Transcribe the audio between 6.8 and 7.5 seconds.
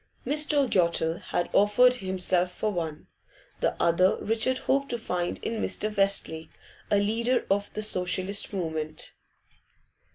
a leader